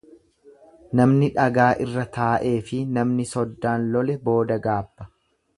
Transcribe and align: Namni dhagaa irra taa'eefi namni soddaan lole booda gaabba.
Namni 0.99 1.29
dhagaa 1.35 1.67
irra 1.85 2.07
taa'eefi 2.17 2.81
namni 2.97 3.29
soddaan 3.35 3.89
lole 3.97 4.21
booda 4.31 4.63
gaabba. 4.69 5.13